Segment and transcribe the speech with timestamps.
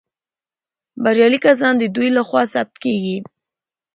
[1.03, 3.17] بریالي کسان د دوی لخوا ثبت کیږي.